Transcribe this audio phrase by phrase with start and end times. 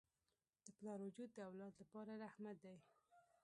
[0.63, 2.77] د پلار وجود د اولاد لپاره رحمت دی.